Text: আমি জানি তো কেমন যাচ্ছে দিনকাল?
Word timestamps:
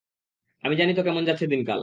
আমি 0.63 0.75
জানি 0.75 0.91
তো 0.93 1.01
কেমন 1.03 1.23
যাচ্ছে 1.27 1.45
দিনকাল? 1.47 1.79